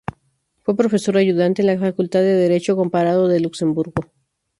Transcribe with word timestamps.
Fue 0.63 0.75
profesor 0.75 1.15
ayudante 1.15 1.61
en 1.61 1.67
la 1.67 1.77
Facultad 1.77 2.21
de 2.21 2.33
Derecho 2.33 2.75
Comparado 2.75 3.27
de 3.27 3.39
Luxemburgo. 3.39 3.93